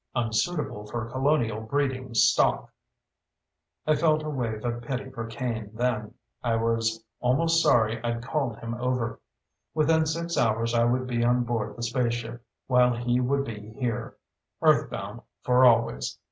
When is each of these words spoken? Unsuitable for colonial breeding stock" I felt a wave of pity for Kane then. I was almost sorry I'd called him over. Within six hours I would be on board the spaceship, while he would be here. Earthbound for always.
Unsuitable 0.15 0.87
for 0.87 1.11
colonial 1.11 1.59
breeding 1.61 2.11
stock" 2.15 2.71
I 3.85 3.95
felt 3.95 4.23
a 4.23 4.31
wave 4.31 4.65
of 4.65 4.81
pity 4.81 5.11
for 5.11 5.27
Kane 5.27 5.69
then. 5.75 6.15
I 6.41 6.55
was 6.55 7.03
almost 7.19 7.61
sorry 7.61 8.03
I'd 8.03 8.23
called 8.23 8.57
him 8.57 8.73
over. 8.73 9.19
Within 9.75 10.07
six 10.07 10.39
hours 10.39 10.73
I 10.73 10.85
would 10.85 11.05
be 11.05 11.23
on 11.23 11.43
board 11.43 11.75
the 11.75 11.83
spaceship, 11.83 12.43
while 12.65 12.95
he 12.95 13.19
would 13.19 13.45
be 13.45 13.73
here. 13.73 14.17
Earthbound 14.59 15.21
for 15.43 15.63
always. 15.65 16.17